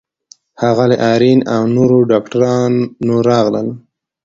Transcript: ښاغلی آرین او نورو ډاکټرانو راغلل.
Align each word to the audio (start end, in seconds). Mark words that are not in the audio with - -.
ښاغلی 0.59 0.97
آرین 1.11 1.39
او 1.55 1.63
نورو 1.75 1.97
ډاکټرانو 2.11 3.15
راغلل. 3.29 3.67